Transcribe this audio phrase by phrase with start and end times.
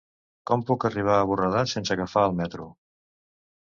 [0.51, 2.67] Com puc arribar a Borredà sense agafar el metro?